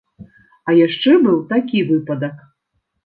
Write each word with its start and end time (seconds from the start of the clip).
А 0.69 0.73
яшчэ 0.77 1.11
быў 1.27 1.37
такі 1.53 1.85
выпадак. 1.91 2.35